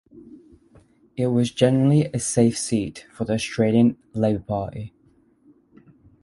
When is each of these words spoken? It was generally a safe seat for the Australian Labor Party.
It 1.15 1.27
was 1.27 1.51
generally 1.51 2.05
a 2.11 2.17
safe 2.19 2.57
seat 2.57 3.05
for 3.13 3.23
the 3.25 3.33
Australian 3.33 3.97
Labor 4.15 4.39
Party. 4.39 4.93